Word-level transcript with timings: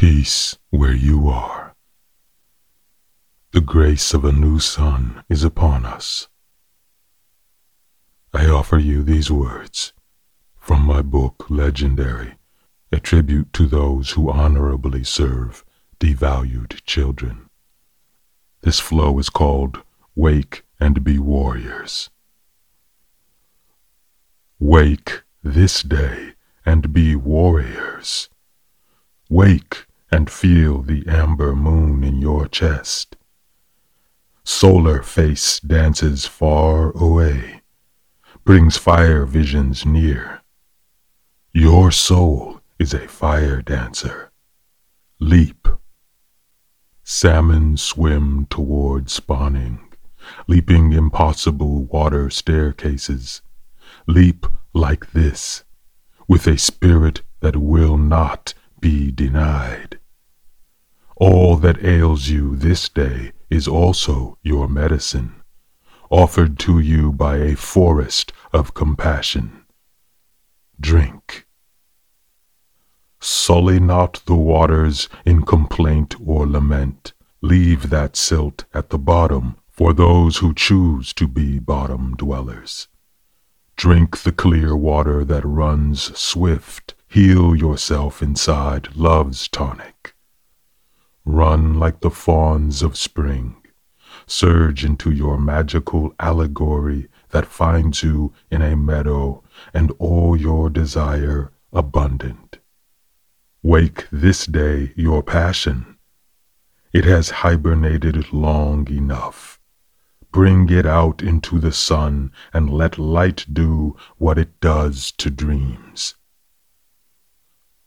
Peace 0.00 0.56
where 0.70 0.94
you 0.94 1.28
are. 1.28 1.74
The 3.52 3.60
grace 3.60 4.14
of 4.14 4.24
a 4.24 4.32
new 4.32 4.58
sun 4.58 5.22
is 5.28 5.44
upon 5.44 5.84
us. 5.84 6.26
I 8.32 8.46
offer 8.46 8.78
you 8.78 9.02
these 9.02 9.30
words 9.30 9.92
from 10.56 10.86
my 10.86 11.02
book 11.02 11.50
Legendary, 11.50 12.36
a 12.90 12.98
tribute 12.98 13.52
to 13.52 13.66
those 13.66 14.12
who 14.12 14.30
honorably 14.30 15.04
serve 15.04 15.66
devalued 15.98 16.82
children. 16.86 17.50
This 18.62 18.80
flow 18.80 19.18
is 19.18 19.28
called 19.28 19.82
Wake 20.14 20.64
and 20.80 21.04
Be 21.04 21.18
Warriors. 21.18 22.08
Wake 24.58 25.24
this 25.42 25.82
day 25.82 26.32
and 26.64 26.94
be 26.94 27.14
warriors. 27.14 28.30
Wake 29.28 29.86
and 30.10 30.28
feel 30.28 30.82
the 30.82 31.04
amber 31.06 31.54
moon 31.54 32.02
in 32.02 32.20
your 32.20 32.48
chest. 32.48 33.16
Solar 34.44 35.02
face 35.02 35.60
dances 35.60 36.26
far 36.26 36.90
away, 36.96 37.62
brings 38.44 38.76
fire 38.76 39.24
visions 39.24 39.86
near. 39.86 40.42
Your 41.52 41.92
soul 41.92 42.60
is 42.78 42.92
a 42.92 43.06
fire 43.06 43.62
dancer. 43.62 44.32
Leap. 45.20 45.68
Salmon 47.04 47.76
swim 47.76 48.46
toward 48.46 49.10
spawning, 49.10 49.92
leaping 50.48 50.92
impossible 50.92 51.84
water 51.84 52.30
staircases. 52.30 53.42
Leap 54.06 54.46
like 54.72 55.12
this, 55.12 55.64
with 56.26 56.46
a 56.46 56.58
spirit 56.58 57.22
that 57.40 57.56
will 57.56 57.98
not 57.98 58.54
be 58.80 59.12
denied. 59.12 59.99
All 61.20 61.56
that 61.58 61.84
ails 61.84 62.30
you 62.30 62.56
this 62.56 62.88
day 62.88 63.32
is 63.50 63.68
also 63.68 64.38
your 64.42 64.66
medicine, 64.66 65.42
offered 66.08 66.58
to 66.60 66.78
you 66.78 67.12
by 67.12 67.36
a 67.36 67.56
forest 67.56 68.32
of 68.54 68.72
compassion. 68.72 69.66
Drink. 70.80 71.46
Sully 73.20 73.78
not 73.78 74.22
the 74.24 74.34
waters 74.34 75.10
in 75.26 75.42
complaint 75.42 76.14
or 76.24 76.46
lament. 76.46 77.12
Leave 77.42 77.90
that 77.90 78.16
silt 78.16 78.64
at 78.72 78.88
the 78.88 78.98
bottom 78.98 79.56
for 79.68 79.92
those 79.92 80.38
who 80.38 80.54
choose 80.54 81.12
to 81.12 81.28
be 81.28 81.58
bottom 81.58 82.14
dwellers. 82.16 82.88
Drink 83.76 84.22
the 84.22 84.32
clear 84.32 84.74
water 84.74 85.22
that 85.26 85.44
runs 85.44 86.18
swift. 86.18 86.94
Heal 87.08 87.54
yourself 87.54 88.22
inside 88.22 88.96
love's 88.96 89.48
tonic. 89.48 90.14
Run 91.40 91.72
like 91.80 92.00
the 92.00 92.10
fawns 92.10 92.82
of 92.82 92.98
spring. 92.98 93.56
Surge 94.26 94.84
into 94.84 95.10
your 95.10 95.38
magical 95.38 96.14
allegory 96.20 97.08
that 97.30 97.46
finds 97.46 98.02
you 98.02 98.34
in 98.50 98.60
a 98.60 98.76
meadow 98.76 99.42
and 99.72 99.90
all 99.98 100.36
your 100.36 100.68
desire 100.68 101.50
abundant. 101.72 102.58
Wake 103.62 104.06
this 104.12 104.44
day 104.44 104.92
your 104.96 105.22
passion. 105.22 105.96
It 106.92 107.06
has 107.06 107.30
hibernated 107.30 108.34
long 108.34 108.86
enough. 108.90 109.58
Bring 110.30 110.68
it 110.68 110.84
out 110.84 111.22
into 111.22 111.58
the 111.58 111.72
sun 111.72 112.32
and 112.52 112.68
let 112.68 112.98
light 112.98 113.46
do 113.50 113.96
what 114.18 114.36
it 114.36 114.60
does 114.60 115.10
to 115.12 115.30
dreams. 115.30 116.16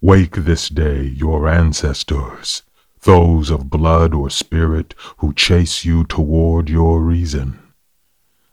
Wake 0.00 0.36
this 0.36 0.68
day 0.68 1.02
your 1.02 1.48
ancestors, 1.48 2.62
those 3.02 3.50
of 3.50 3.70
blood 3.70 4.14
or 4.14 4.30
spirit 4.30 4.94
who 5.18 5.32
chase 5.32 5.84
you 5.84 6.04
toward 6.04 6.68
your 6.68 7.00
reason. 7.00 7.58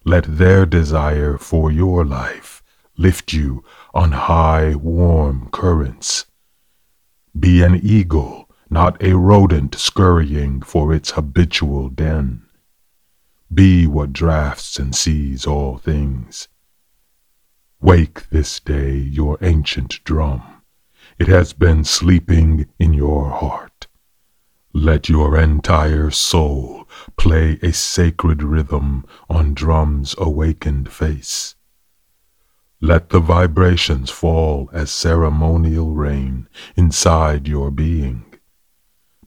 Let 0.06 0.38
their 0.38 0.66
desire 0.66 1.38
for 1.38 1.72
your 1.72 2.06
life 2.06 2.63
lift 2.97 3.34
you 3.34 3.63
on 3.94 4.12
high, 4.13 4.74
warm 4.75 5.50
currents. 5.52 6.25
Be 7.38 7.62
an 7.62 7.75
eagle, 7.84 8.50
not 8.69 9.02
a 9.03 9.13
rodent 9.13 9.75
scurrying 9.75 10.62
for 10.62 10.94
its 10.94 11.12
habitual 11.12 11.90
den. 11.90 12.44
Be 13.53 13.85
what 13.85 14.14
drafts 14.14 14.79
and 14.79 14.96
sees 14.96 15.46
all 15.46 15.78
things. 15.78 16.47
Wake 17.79 18.29
this 18.29 18.59
day 18.59 18.96
your 18.96 19.38
ancient 19.41 20.03
drum. 20.03 20.41
It 21.19 21.28
has 21.28 21.53
been 21.53 21.84
sleeping 21.84 22.68
in 22.79 22.94
your 22.94 23.29
heart. 23.29 23.66
Let 24.80 25.10
your 25.10 25.36
entire 25.36 26.12
soul 26.12 26.88
play 27.18 27.58
a 27.64 27.74
sacred 27.74 28.44
rhythm 28.44 29.08
on 29.28 29.56
drum's 29.56 30.14
awakened 30.20 30.92
face. 30.92 31.56
Let 32.80 33.10
the 33.10 33.20
vibrations 33.20 34.12
fall 34.12 34.70
as 34.72 34.92
ceremonial 34.92 35.96
rain 35.96 36.48
inside 36.76 37.48
your 37.48 37.72
being. 37.72 38.26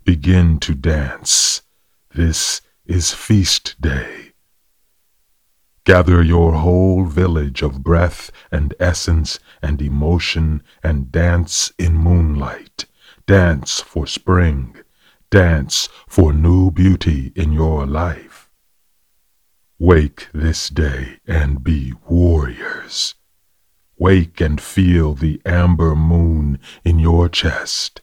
Begin 0.05 0.61
to 0.61 0.73
dance. 0.73 1.63
This 2.15 2.61
is 2.87 3.13
feast 3.13 3.75
day. 3.81 4.35
Gather 5.83 6.23
your 6.23 6.53
whole 6.53 7.07
village 7.07 7.61
of 7.61 7.83
breath 7.83 8.31
and 8.53 8.73
essence 8.79 9.41
and 9.61 9.83
emotion 9.83 10.63
and 10.85 11.11
dance 11.11 11.73
in 11.77 11.97
moonlight. 11.97 12.85
Dance 13.27 13.81
for 13.81 14.07
spring. 14.07 14.77
Dance 15.31 15.89
for 16.09 16.33
new 16.33 16.73
beauty 16.73 17.31
in 17.37 17.53
your 17.53 17.87
life. 17.87 18.51
Wake 19.79 20.27
this 20.35 20.69
day 20.69 21.21
and 21.25 21.63
be 21.63 21.93
warriors. 22.09 23.15
Wake 23.97 24.41
and 24.41 24.61
feel 24.61 25.15
the 25.15 25.41
amber 25.47 25.95
moon 25.95 26.59
in 26.85 26.99
your 26.99 27.29
chest. 27.29 28.01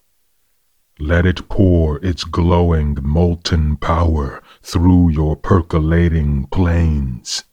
Let 1.00 1.26
it 1.26 1.50
pour 1.50 1.98
its 2.04 2.24
glowing 2.24 2.98
molten 3.02 3.76
power 3.76 4.42
through 4.62 5.10
your 5.10 5.36
percolating 5.36 6.48
plains. 6.48 7.44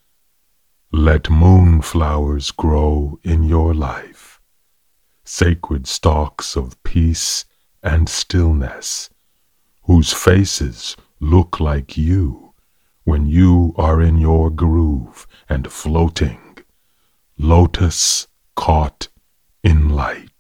Let 0.93 1.25
moonflowers 1.25 2.53
grow 2.53 3.19
in 3.25 3.43
your 3.43 3.75
life, 3.75 4.41
sacred 5.25 5.89
stalks 5.89 6.55
of 6.57 6.81
peace 6.85 7.45
and 7.83 8.09
stillness, 8.09 9.11
whose 9.85 10.13
faces 10.13 10.97
look 11.21 11.61
like 11.61 11.97
you 11.97 12.53
when 13.05 13.27
you 13.27 13.75
are 13.77 14.01
in 14.01 14.19
your 14.19 14.51
groove 14.51 15.27
and 15.49 15.71
floating, 15.71 16.59
lotus 17.39 18.27
caught 18.57 19.09
in 19.63 19.89
light. 19.89 20.34